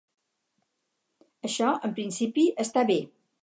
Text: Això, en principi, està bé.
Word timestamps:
Això, 1.49 1.75
en 1.89 1.95
principi, 2.01 2.47
està 2.65 2.87
bé. 2.93 2.99